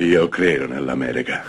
Io 0.00 0.28
credo 0.28 0.68
nell'America. 0.68 1.42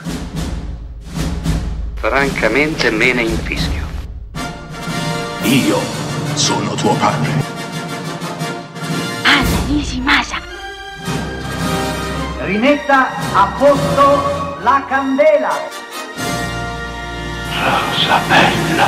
Francamente 1.93 2.89
me 2.89 3.13
ne 3.13 3.21
infischio. 3.21 3.85
Io 5.43 5.77
sono 6.33 6.73
tuo 6.73 6.95
padre. 6.95 7.31
Anna 9.21 9.65
Nishimasa. 9.67 10.41
Rimetta 12.39 13.33
a 13.33 13.55
posto 13.55 14.57
la 14.63 14.83
candela. 14.89 15.53
Rosa 17.53 18.19
bella. 18.27 18.87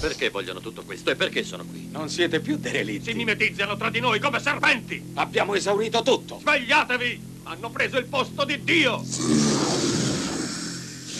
Perché 0.00 0.30
vogliono 0.30 0.60
tutto 0.60 0.84
questo 0.84 1.10
e 1.10 1.16
perché 1.16 1.44
sono 1.44 1.66
qui? 1.66 1.90
Non 1.92 2.08
siete 2.08 2.40
più 2.40 2.56
derelitti. 2.56 3.10
Si 3.10 3.14
mimetizzano 3.14 3.76
tra 3.76 3.90
di 3.90 4.00
noi 4.00 4.18
come 4.20 4.40
serventi. 4.40 5.12
Abbiamo 5.16 5.54
esaurito 5.54 6.00
tutto. 6.00 6.38
Svegliatevi! 6.40 7.31
Hanno 7.44 7.70
preso 7.70 7.98
il 7.98 8.06
posto 8.06 8.44
di 8.44 8.62
Dio. 8.62 9.02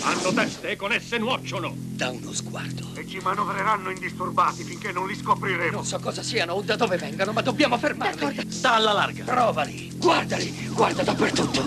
Hanno 0.05 0.33
teste 0.33 0.71
e 0.71 0.77
con 0.77 0.93
esse 0.93 1.19
nuociono. 1.19 1.75
Da 1.77 2.11
uno 2.11 2.33
sguardo. 2.33 2.95
E 2.95 3.07
ci 3.07 3.19
manovreranno 3.19 3.91
indisturbati 3.91 4.63
finché 4.63 4.93
non 4.93 5.07
li 5.07 5.15
scopriremo. 5.15 5.77
Non 5.77 5.85
so 5.85 5.99
cosa 5.99 6.23
siano 6.23 6.55
o 6.55 6.63
da 6.63 6.77
dove 6.77 6.97
vengano, 6.97 7.33
ma 7.33 7.41
dobbiamo 7.41 7.77
fermarli. 7.77 8.51
Sta 8.51 8.75
alla 8.75 8.93
larga. 8.93 9.25
Provali. 9.25 9.93
Guardali. 9.97 10.69
Guarda 10.69 11.03
dappertutto. 11.03 11.63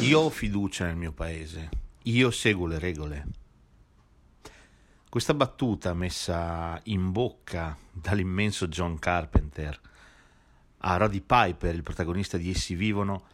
Io 0.00 0.20
ho 0.20 0.30
fiducia 0.30 0.86
nel 0.86 0.96
mio 0.96 1.12
paese. 1.12 1.68
Io 2.04 2.30
seguo 2.30 2.66
le 2.66 2.78
regole. 2.78 3.26
Questa 5.08 5.34
battuta 5.34 5.92
messa 5.92 6.80
in 6.84 7.10
bocca 7.10 7.76
dall'immenso 7.90 8.68
John 8.68 8.98
Carpenter 8.98 9.78
a 10.82 10.96
Roddy 10.96 11.20
Piper, 11.20 11.74
il 11.74 11.82
protagonista 11.82 12.36
di 12.36 12.50
Essi 12.50 12.74
Vivono, 12.74 13.24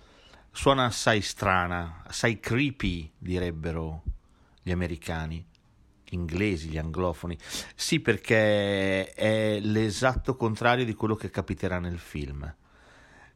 suona 0.50 0.86
assai 0.86 1.20
strana, 1.20 2.02
assai 2.06 2.40
creepy, 2.40 3.10
direbbero 3.18 4.02
gli 4.62 4.70
americani, 4.70 5.44
gli 6.04 6.14
inglesi, 6.14 6.68
gli 6.68 6.78
anglofoni. 6.78 7.36
Sì, 7.74 8.00
perché 8.00 9.12
è 9.12 9.60
l'esatto 9.60 10.36
contrario 10.36 10.84
di 10.84 10.94
quello 10.94 11.14
che 11.14 11.30
capiterà 11.30 11.78
nel 11.78 11.98
film. 11.98 12.52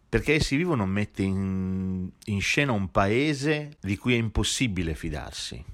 Perché 0.08 0.34
Essi 0.34 0.56
Vivono 0.56 0.86
mette 0.86 1.22
in, 1.22 2.11
in 2.24 2.41
scena 2.41 2.72
un 2.72 2.91
paese 2.91 3.77
di 3.80 3.97
cui 3.97 4.14
è 4.14 4.17
impossibile 4.17 4.95
fidarsi 4.95 5.64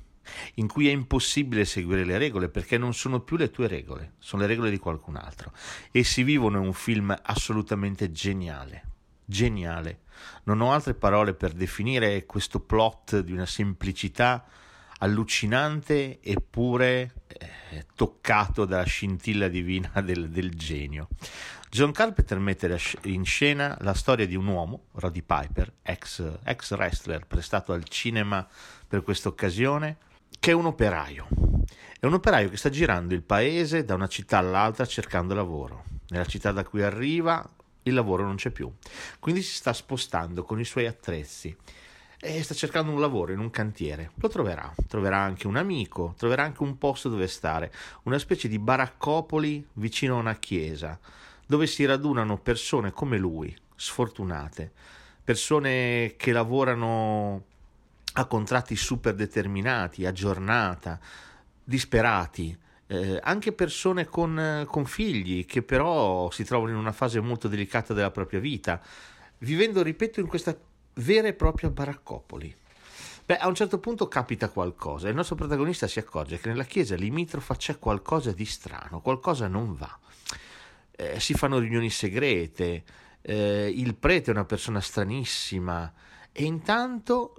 in 0.54 0.68
cui 0.68 0.88
è 0.88 0.92
impossibile 0.92 1.64
seguire 1.64 2.04
le 2.04 2.18
regole 2.18 2.48
perché 2.48 2.78
non 2.78 2.94
sono 2.94 3.20
più 3.20 3.36
le 3.36 3.50
tue 3.50 3.68
regole, 3.68 4.14
sono 4.18 4.42
le 4.42 4.48
regole 4.48 4.70
di 4.70 4.78
qualcun 4.78 5.16
altro. 5.16 5.52
E 5.90 6.04
si 6.04 6.22
vivono 6.22 6.56
è 6.56 6.60
un 6.60 6.72
film 6.72 7.16
assolutamente 7.22 8.10
geniale, 8.12 8.84
geniale. 9.24 10.00
Non 10.44 10.60
ho 10.60 10.72
altre 10.72 10.94
parole 10.94 11.34
per 11.34 11.52
definire 11.52 12.24
questo 12.24 12.60
plot 12.60 13.20
di 13.20 13.32
una 13.32 13.46
semplicità 13.46 14.44
allucinante 14.98 16.20
eppure 16.22 17.12
eh, 17.26 17.86
toccato 17.94 18.64
dalla 18.64 18.84
scintilla 18.84 19.48
divina 19.48 19.90
del, 20.00 20.30
del 20.30 20.54
genio. 20.54 21.08
John 21.68 21.92
Carpenter 21.92 22.38
mette 22.38 22.78
in 23.02 23.24
scena 23.24 23.76
la 23.80 23.92
storia 23.92 24.26
di 24.26 24.34
un 24.34 24.46
uomo, 24.46 24.84
Roddy 24.92 25.22
Piper, 25.22 25.74
ex, 25.82 26.38
ex 26.44 26.72
wrestler 26.72 27.26
prestato 27.26 27.72
al 27.72 27.84
cinema 27.84 28.46
per 28.88 29.02
questa 29.02 29.28
occasione, 29.28 29.98
che 30.38 30.50
è 30.50 30.54
un 30.54 30.66
operaio. 30.66 31.26
È 31.98 32.06
un 32.06 32.14
operaio 32.14 32.50
che 32.50 32.56
sta 32.56 32.70
girando 32.70 33.14
il 33.14 33.22
paese 33.22 33.84
da 33.84 33.94
una 33.94 34.06
città 34.06 34.38
all'altra 34.38 34.86
cercando 34.86 35.34
lavoro. 35.34 35.84
Nella 36.08 36.26
città 36.26 36.52
da 36.52 36.64
cui 36.64 36.82
arriva 36.82 37.48
il 37.82 37.94
lavoro 37.94 38.24
non 38.24 38.36
c'è 38.36 38.50
più, 38.50 38.70
quindi 39.18 39.42
si 39.42 39.54
sta 39.54 39.72
spostando 39.72 40.42
con 40.42 40.60
i 40.60 40.64
suoi 40.64 40.86
attrezzi 40.86 41.56
e 42.18 42.42
sta 42.42 42.54
cercando 42.54 42.92
un 42.92 43.00
lavoro 43.00 43.32
in 43.32 43.38
un 43.38 43.50
cantiere. 43.50 44.10
Lo 44.16 44.28
troverà, 44.28 44.72
troverà 44.88 45.18
anche 45.18 45.46
un 45.46 45.56
amico, 45.56 46.14
troverà 46.16 46.42
anche 46.42 46.62
un 46.62 46.78
posto 46.78 47.08
dove 47.08 47.28
stare, 47.28 47.72
una 48.04 48.18
specie 48.18 48.48
di 48.48 48.58
baraccopoli 48.58 49.66
vicino 49.74 50.16
a 50.16 50.20
una 50.20 50.36
chiesa, 50.36 50.98
dove 51.46 51.66
si 51.66 51.84
radunano 51.84 52.38
persone 52.38 52.90
come 52.90 53.18
lui, 53.18 53.56
sfortunate, 53.74 54.72
persone 55.22 56.14
che 56.16 56.32
lavorano 56.32 57.44
a 58.18 58.24
contratti 58.24 58.76
super 58.76 59.14
determinati, 59.14 60.06
a 60.06 60.12
giornata, 60.12 60.98
disperati, 61.62 62.56
eh, 62.86 63.20
anche 63.22 63.52
persone 63.52 64.06
con, 64.06 64.64
con, 64.66 64.86
figli 64.86 65.44
che 65.44 65.62
però 65.62 66.30
si 66.30 66.44
trovano 66.44 66.70
in 66.70 66.78
una 66.78 66.92
fase 66.92 67.20
molto 67.20 67.46
delicata 67.46 67.92
della 67.92 68.10
propria 68.10 68.40
vita, 68.40 68.80
vivendo, 69.38 69.82
ripeto, 69.82 70.20
in 70.20 70.28
questa 70.28 70.56
vera 70.94 71.28
e 71.28 71.34
propria 71.34 71.68
baraccopoli. 71.68 72.54
Beh, 73.26 73.36
a 73.36 73.48
un 73.48 73.54
certo 73.54 73.80
punto 73.80 74.08
capita 74.08 74.48
qualcosa 74.48 75.06
e 75.06 75.10
il 75.10 75.16
nostro 75.16 75.34
protagonista 75.34 75.86
si 75.86 75.98
accorge 75.98 76.38
che 76.38 76.48
nella 76.48 76.64
chiesa 76.64 76.94
limitrofa 76.94 77.56
c'è 77.56 77.78
qualcosa 77.78 78.32
di 78.32 78.46
strano, 78.46 79.00
qualcosa 79.00 79.46
non 79.46 79.74
va. 79.74 79.98
Eh, 80.92 81.20
si 81.20 81.34
fanno 81.34 81.58
riunioni 81.58 81.90
segrete, 81.90 82.84
eh, 83.20 83.70
il 83.74 83.94
prete 83.96 84.30
è 84.30 84.34
una 84.34 84.46
persona 84.46 84.80
stranissima 84.80 85.92
e 86.32 86.44
intanto 86.44 87.34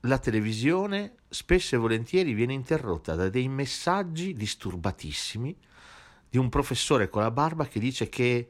la 0.00 0.18
televisione 0.18 1.14
spesso 1.28 1.74
e 1.74 1.78
volentieri 1.78 2.32
viene 2.32 2.52
interrotta 2.52 3.14
da 3.14 3.28
dei 3.28 3.48
messaggi 3.48 4.32
disturbatissimi 4.32 5.56
di 6.28 6.38
un 6.38 6.48
professore 6.48 7.08
con 7.08 7.22
la 7.22 7.30
barba 7.30 7.66
che 7.66 7.80
dice 7.80 8.08
che 8.08 8.48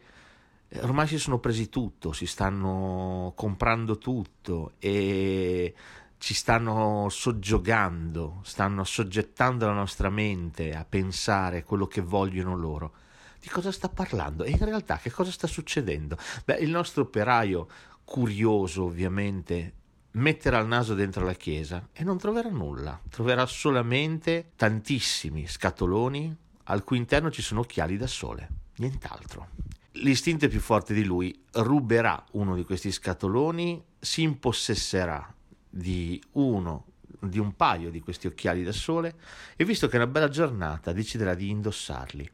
eh, 0.69 0.81
ormai 0.81 1.07
si 1.07 1.19
sono 1.19 1.39
presi 1.39 1.69
tutto, 1.69 2.13
si 2.13 2.27
stanno 2.27 3.33
comprando 3.37 3.99
tutto 3.99 4.73
e 4.79 5.75
ci 6.19 6.35
stanno 6.35 7.09
soggiogando, 7.11 8.41
stanno 8.43 8.81
assoggettando 8.81 9.67
la 9.67 9.73
nostra 9.73 10.11
mente 10.11 10.75
a 10.75 10.85
pensare 10.85 11.63
quello 11.63 11.87
che 11.87 12.01
vogliono 12.01 12.57
loro. 12.57 12.95
Di 13.39 13.49
cosa 13.49 13.71
sta 13.71 13.89
parlando? 13.89 14.43
E 14.43 14.51
in 14.51 14.65
realtà 14.65 14.97
che 14.97 15.11
cosa 15.11 15.31
sta 15.31 15.47
succedendo? 15.47 16.17
Beh, 16.45 16.57
il 16.57 16.71
nostro 16.71 17.03
operaio, 17.03 17.69
curioso 18.05 18.85
ovviamente, 18.85 19.73
metterà 20.17 20.59
il 20.59 20.67
naso 20.67 20.95
dentro 20.95 21.25
la 21.25 21.35
chiesa 21.35 21.89
e 21.93 22.05
non 22.05 22.19
troverà 22.19 22.49
nulla, 22.49 23.01
troverà 23.09 23.47
solamente 23.47 24.53
tantissimi 24.57 25.47
scatoloni 25.47 26.35
al 26.65 26.85
cui 26.85 26.99
interno 26.99 27.31
ci 27.31 27.43
sono 27.43 27.61
occhiali 27.61 27.97
da 27.97 28.07
sole, 28.07 28.49
nient'altro. 28.77 29.49
L'istinto 29.93 30.49
più 30.49 30.61
forte 30.61 30.93
di 30.93 31.05
lui, 31.05 31.39
ruberà 31.53 32.23
uno 32.33 32.55
di 32.55 32.65
questi 32.65 32.93
scatoloni, 32.93 33.83
si 33.99 34.23
impossesserà 34.23 35.33
di 35.69 36.23
uno 36.33 36.85
di 37.19 37.39
un 37.39 37.57
paio 37.57 37.91
di 37.91 38.01
questi 38.01 38.27
occhiali 38.27 38.63
da 38.63 38.73
sole 38.73 39.17
e 39.57 39.65
visto 39.65 39.89
che 39.89 39.95
è 39.95 39.97
una 39.97 40.07
bella 40.07 40.29
giornata 40.29 40.93
deciderà 40.93 41.35
di 41.35 41.49
indossarli. 41.49 42.31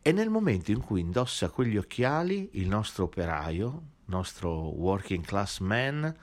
E 0.00 0.12
nel 0.12 0.30
momento 0.30 0.70
in 0.70 0.80
cui 0.80 1.00
indossa 1.00 1.50
quegli 1.50 1.76
occhiali 1.76 2.48
il 2.52 2.66
nostro 2.66 3.04
operaio, 3.04 3.82
nostro 4.06 4.50
working 4.50 5.24
class 5.24 5.60
man 5.60 6.14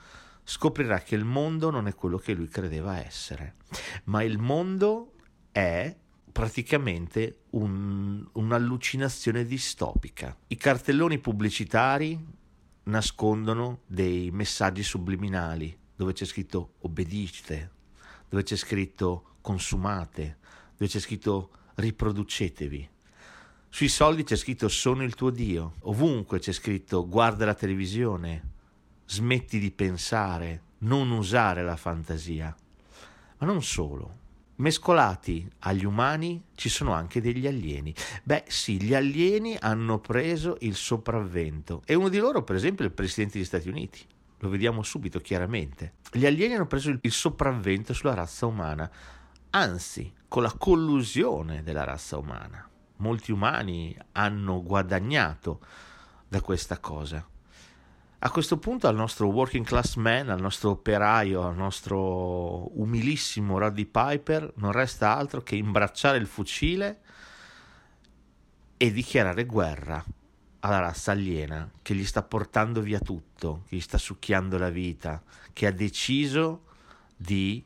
scoprirà 0.50 0.98
che 0.98 1.14
il 1.14 1.24
mondo 1.24 1.70
non 1.70 1.86
è 1.86 1.94
quello 1.94 2.18
che 2.18 2.34
lui 2.34 2.48
credeva 2.48 2.98
essere, 2.98 3.54
ma 4.06 4.24
il 4.24 4.36
mondo 4.38 5.12
è 5.52 5.96
praticamente 6.32 7.42
un, 7.50 8.26
un'allucinazione 8.32 9.44
distopica. 9.44 10.36
I 10.48 10.56
cartelloni 10.56 11.20
pubblicitari 11.20 12.18
nascondono 12.84 13.82
dei 13.86 14.32
messaggi 14.32 14.82
subliminali 14.82 15.78
dove 15.94 16.14
c'è 16.14 16.24
scritto 16.24 16.74
obbedite, 16.80 17.70
dove 18.28 18.42
c'è 18.42 18.56
scritto 18.56 19.36
consumate, 19.42 20.38
dove 20.76 20.90
c'è 20.90 20.98
scritto 20.98 21.50
riproducetevi. 21.76 22.90
Sui 23.68 23.88
soldi 23.88 24.24
c'è 24.24 24.34
scritto 24.34 24.66
sono 24.66 25.04
il 25.04 25.14
tuo 25.14 25.30
Dio, 25.30 25.74
ovunque 25.82 26.40
c'è 26.40 26.50
scritto 26.50 27.06
guarda 27.06 27.44
la 27.44 27.54
televisione, 27.54 28.49
smetti 29.10 29.58
di 29.58 29.72
pensare, 29.72 30.62
non 30.78 31.10
usare 31.10 31.64
la 31.64 31.76
fantasia. 31.76 32.54
Ma 33.38 33.46
non 33.46 33.60
solo. 33.60 34.18
Mescolati 34.56 35.50
agli 35.60 35.84
umani 35.84 36.44
ci 36.54 36.68
sono 36.68 36.92
anche 36.92 37.20
degli 37.20 37.48
alieni. 37.48 37.92
Beh 38.22 38.44
sì, 38.46 38.80
gli 38.80 38.94
alieni 38.94 39.56
hanno 39.58 39.98
preso 39.98 40.58
il 40.60 40.76
sopravvento 40.76 41.82
e 41.86 41.94
uno 41.94 42.08
di 42.08 42.18
loro 42.18 42.44
per 42.44 42.54
esempio 42.54 42.84
è 42.84 42.88
il 42.88 42.94
Presidente 42.94 43.38
degli 43.38 43.46
Stati 43.46 43.68
Uniti. 43.68 44.06
Lo 44.38 44.48
vediamo 44.48 44.84
subito 44.84 45.18
chiaramente. 45.18 45.94
Gli 46.12 46.24
alieni 46.24 46.54
hanno 46.54 46.66
preso 46.66 46.96
il 47.00 47.12
sopravvento 47.12 47.92
sulla 47.92 48.14
razza 48.14 48.46
umana, 48.46 48.88
anzi 49.50 50.12
con 50.28 50.44
la 50.44 50.54
collusione 50.56 51.64
della 51.64 51.82
razza 51.82 52.16
umana. 52.16 52.68
Molti 52.98 53.32
umani 53.32 53.96
hanno 54.12 54.62
guadagnato 54.62 55.60
da 56.28 56.40
questa 56.42 56.78
cosa. 56.78 57.26
A 58.22 58.30
questo 58.30 58.58
punto 58.58 58.86
al 58.86 58.94
nostro 58.94 59.28
working 59.28 59.64
class 59.64 59.94
man, 59.94 60.28
al 60.28 60.42
nostro 60.42 60.68
operaio, 60.72 61.42
al 61.42 61.56
nostro 61.56 62.78
umilissimo 62.78 63.56
Roddy 63.56 63.86
Piper 63.86 64.52
non 64.56 64.72
resta 64.72 65.16
altro 65.16 65.40
che 65.40 65.56
imbracciare 65.56 66.18
il 66.18 66.26
fucile 66.26 67.00
e 68.76 68.92
dichiarare 68.92 69.46
guerra 69.46 70.04
alla 70.60 70.80
razza 70.80 71.12
aliena 71.12 71.70
che 71.80 71.94
gli 71.94 72.04
sta 72.04 72.22
portando 72.22 72.82
via 72.82 72.98
tutto, 72.98 73.62
che 73.66 73.76
gli 73.76 73.80
sta 73.80 73.96
succhiando 73.96 74.58
la 74.58 74.68
vita, 74.68 75.22
che 75.54 75.66
ha 75.66 75.72
deciso 75.72 76.64
di 77.16 77.64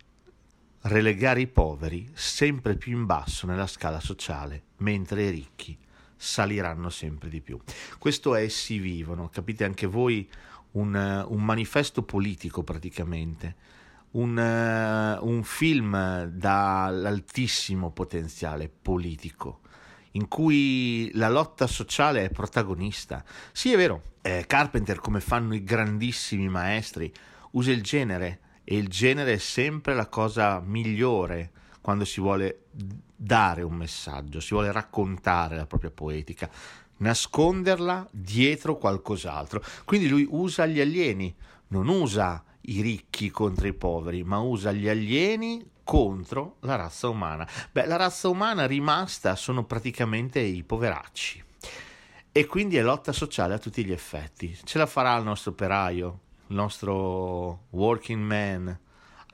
relegare 0.82 1.40
i 1.40 1.48
poveri 1.48 2.08
sempre 2.14 2.76
più 2.76 2.96
in 2.96 3.06
basso 3.06 3.48
nella 3.48 3.66
scala 3.66 3.98
sociale, 3.98 4.62
mentre 4.76 5.24
i 5.24 5.30
ricchi 5.30 5.76
saliranno 6.24 6.88
sempre 6.88 7.28
di 7.28 7.40
più. 7.40 7.60
Questo 7.98 8.34
è 8.34 8.42
Essi 8.42 8.78
vivono, 8.78 9.28
capite 9.28 9.64
anche 9.64 9.86
voi 9.86 10.28
un, 10.72 10.94
un 11.28 11.44
manifesto 11.44 12.02
politico 12.02 12.62
praticamente, 12.62 13.54
un, 14.12 14.36
uh, 14.36 15.26
un 15.26 15.42
film 15.42 16.24
dall'altissimo 16.24 17.90
potenziale 17.90 18.68
politico 18.68 19.60
in 20.12 20.28
cui 20.28 21.10
la 21.14 21.28
lotta 21.28 21.66
sociale 21.66 22.24
è 22.24 22.30
protagonista. 22.30 23.24
Sì, 23.52 23.72
è 23.72 23.76
vero, 23.76 24.02
eh, 24.22 24.44
Carpenter, 24.46 25.00
come 25.00 25.20
fanno 25.20 25.54
i 25.54 25.64
grandissimi 25.64 26.48
maestri, 26.48 27.12
usa 27.52 27.72
il 27.72 27.82
genere 27.82 28.40
e 28.62 28.76
il 28.76 28.88
genere 28.88 29.34
è 29.34 29.38
sempre 29.38 29.92
la 29.94 30.06
cosa 30.06 30.60
migliore 30.60 31.50
quando 31.84 32.06
si 32.06 32.18
vuole 32.18 32.60
dare 33.14 33.60
un 33.60 33.74
messaggio, 33.74 34.40
si 34.40 34.54
vuole 34.54 34.72
raccontare 34.72 35.54
la 35.54 35.66
propria 35.66 35.90
poetica, 35.90 36.48
nasconderla 36.96 38.08
dietro 38.10 38.78
qualcos'altro. 38.78 39.62
Quindi 39.84 40.08
lui 40.08 40.26
usa 40.30 40.64
gli 40.64 40.80
alieni, 40.80 41.36
non 41.68 41.88
usa 41.88 42.42
i 42.62 42.80
ricchi 42.80 43.28
contro 43.28 43.66
i 43.66 43.74
poveri, 43.74 44.24
ma 44.24 44.38
usa 44.38 44.72
gli 44.72 44.88
alieni 44.88 45.62
contro 45.84 46.56
la 46.60 46.76
razza 46.76 47.10
umana. 47.10 47.46
Beh, 47.70 47.84
la 47.84 47.96
razza 47.96 48.30
umana 48.30 48.64
rimasta 48.64 49.36
sono 49.36 49.64
praticamente 49.64 50.40
i 50.40 50.62
poveracci. 50.62 51.44
E 52.32 52.46
quindi 52.46 52.78
è 52.78 52.82
lotta 52.82 53.12
sociale 53.12 53.52
a 53.52 53.58
tutti 53.58 53.84
gli 53.84 53.92
effetti. 53.92 54.58
Ce 54.64 54.78
la 54.78 54.86
farà 54.86 55.14
il 55.18 55.24
nostro 55.24 55.50
operaio, 55.50 56.20
il 56.46 56.56
nostro 56.56 57.64
working 57.68 58.24
man 58.24 58.78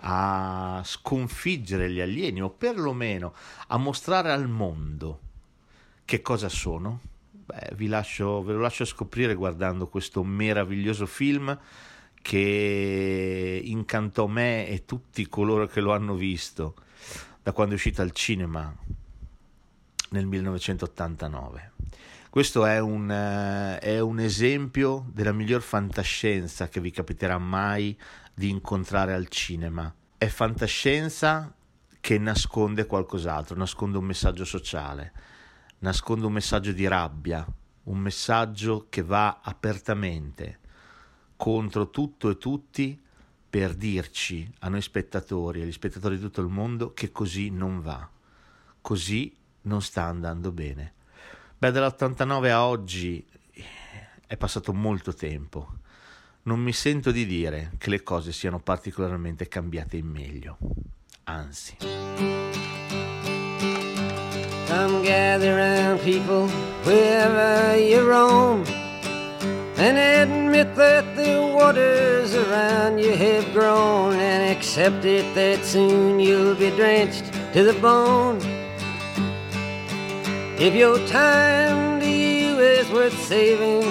a 0.02 0.80
sconfiggere 0.84 1.90
gli 1.90 2.00
alieni 2.00 2.42
o 2.42 2.50
perlomeno 2.50 3.34
a 3.68 3.76
mostrare 3.76 4.32
al 4.32 4.48
mondo 4.48 5.20
che 6.04 6.22
cosa 6.22 6.48
sono? 6.48 7.00
Beh, 7.30 7.74
vi 7.76 7.86
lascio, 7.86 8.42
ve 8.42 8.54
lo 8.54 8.60
lascio 8.60 8.84
scoprire 8.84 9.34
guardando 9.34 9.86
questo 9.88 10.24
meraviglioso 10.24 11.06
film 11.06 11.56
che 12.22 13.60
incantò 13.64 14.26
me 14.26 14.66
e 14.66 14.84
tutti 14.84 15.28
coloro 15.28 15.66
che 15.66 15.80
lo 15.80 15.92
hanno 15.92 16.14
visto 16.14 16.74
da 17.42 17.52
quando 17.52 17.74
è 17.74 17.76
uscito 17.76 18.02
al 18.02 18.10
cinema 18.10 18.74
nel 20.10 20.26
1989. 20.26 21.72
Questo 22.28 22.64
è 22.64 22.78
un, 22.78 23.08
uh, 23.08 23.78
è 23.78 23.98
un, 24.00 24.20
esempio 24.20 25.06
della 25.12 25.32
miglior 25.32 25.62
fantascienza 25.62 26.68
che 26.68 26.80
vi 26.80 26.90
capiterà 26.90 27.38
mai 27.38 27.98
di 28.40 28.48
incontrare 28.48 29.12
al 29.12 29.28
cinema. 29.28 29.94
È 30.16 30.26
fantascienza 30.26 31.52
che 32.00 32.16
nasconde 32.16 32.86
qualcos'altro, 32.86 33.54
nasconde 33.54 33.98
un 33.98 34.04
messaggio 34.06 34.46
sociale, 34.46 35.12
nasconde 35.80 36.24
un 36.24 36.32
messaggio 36.32 36.72
di 36.72 36.88
rabbia, 36.88 37.46
un 37.84 37.98
messaggio 37.98 38.86
che 38.88 39.02
va 39.02 39.40
apertamente 39.42 40.58
contro 41.36 41.90
tutto 41.90 42.30
e 42.30 42.38
tutti 42.38 42.98
per 43.50 43.74
dirci 43.74 44.50
a 44.60 44.70
noi 44.70 44.80
spettatori, 44.80 45.60
agli 45.60 45.72
spettatori 45.72 46.16
di 46.16 46.22
tutto 46.22 46.40
il 46.40 46.48
mondo, 46.48 46.94
che 46.94 47.12
così 47.12 47.50
non 47.50 47.82
va, 47.82 48.08
così 48.80 49.36
non 49.62 49.82
sta 49.82 50.04
andando 50.04 50.50
bene. 50.50 50.94
Beh, 51.58 51.72
dall'89 51.72 52.50
a 52.50 52.64
oggi 52.64 53.22
è 54.26 54.36
passato 54.38 54.72
molto 54.72 55.12
tempo. 55.12 55.79
Non 56.42 56.58
mi 56.58 56.72
sento 56.72 57.10
di 57.10 57.26
dire 57.26 57.72
che 57.78 57.90
le 57.90 58.02
cose 58.02 58.32
siano 58.32 58.60
particolarmente 58.60 59.48
cambiate 59.48 59.96
in 59.96 60.06
meglio. 60.06 60.58
Anzi. 61.24 61.76
Come 64.66 65.02
gather 65.02 65.56
round 65.56 66.00
people 66.00 66.48
wherever 66.84 67.76
you 67.76 68.00
roam. 68.06 68.64
and 69.80 69.96
admit 69.96 70.74
that 70.76 71.16
the 71.16 71.40
waters 71.40 72.34
around 72.34 72.98
you 72.98 73.12
have 73.12 73.50
grown 73.50 74.12
and 74.12 74.54
accept 74.54 75.06
it 75.06 75.24
that 75.34 75.64
soon 75.64 76.20
you'll 76.20 76.54
be 76.54 76.68
drenched 76.76 77.24
to 77.54 77.64
the 77.64 77.72
bone. 77.80 78.38
If 80.58 80.74
your 80.74 80.98
time 81.06 81.98
to 82.00 82.06
you 82.06 82.58
is 82.58 82.90
worth 82.90 83.18
saving, 83.26 83.90